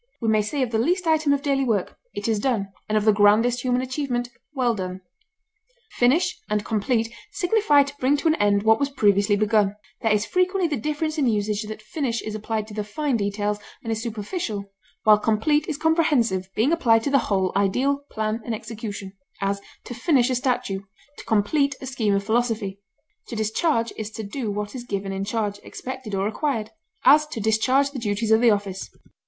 We 0.19 0.29
may 0.29 0.41
say 0.41 0.63
of 0.63 0.71
the 0.71 0.79
least 0.79 1.05
item 1.05 1.31
of 1.31 1.43
daily 1.43 1.63
work, 1.63 1.95
"It 2.15 2.27
is 2.27 2.39
done," 2.39 2.69
and 2.89 2.97
of 2.97 3.05
the 3.05 3.11
grandest 3.11 3.61
human 3.61 3.83
achievement, 3.83 4.29
"Well 4.51 4.73
done!" 4.73 5.01
Finish 5.91 6.39
and 6.49 6.65
complete 6.65 7.13
signify 7.33 7.83
to 7.83 7.95
bring 7.99 8.17
to 8.17 8.27
an 8.27 8.33
end 8.37 8.63
what 8.63 8.79
was 8.79 8.89
previously 8.89 9.35
begun; 9.35 9.75
there 10.01 10.11
is 10.11 10.25
frequently 10.25 10.67
the 10.67 10.81
difference 10.81 11.19
in 11.19 11.27
usage 11.27 11.61
that 11.67 11.83
finish 11.83 12.19
is 12.23 12.33
applied 12.33 12.65
to 12.69 12.73
the 12.73 12.83
fine 12.83 13.15
details 13.15 13.59
and 13.83 13.91
is 13.91 14.01
superficial, 14.01 14.71
while 15.03 15.19
complete 15.19 15.67
is 15.67 15.77
comprehensive, 15.77 16.49
being 16.55 16.71
applied 16.71 17.03
to 17.03 17.11
the 17.11 17.19
whole 17.29 17.51
ideal, 17.55 17.99
plan, 18.09 18.41
and 18.43 18.55
execution; 18.55 19.13
as, 19.39 19.61
to 19.83 19.93
finish 19.93 20.31
a 20.31 20.33
statue; 20.35 20.79
to 21.19 21.25
complete 21.25 21.75
a 21.79 21.85
scheme 21.85 22.15
of 22.15 22.23
philosophy. 22.23 22.79
To 23.27 23.35
discharge 23.35 23.93
is 23.97 24.09
to 24.13 24.23
do 24.23 24.49
what 24.49 24.73
is 24.73 24.83
given 24.83 25.11
in 25.11 25.25
charge, 25.25 25.59
expected, 25.61 26.15
or 26.15 26.25
required; 26.25 26.71
as, 27.05 27.27
to 27.27 27.39
discharge 27.39 27.91
the 27.91 27.99
duties 27.99 28.31
of 28.31 28.41
the 28.41 28.49
office. 28.49 28.89